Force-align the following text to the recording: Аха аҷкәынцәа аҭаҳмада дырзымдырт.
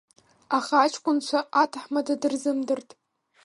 Аха 0.57 0.75
аҷкәынцәа 0.85 1.39
аҭаҳмада 1.61 2.15
дырзымдырт. 2.21 2.89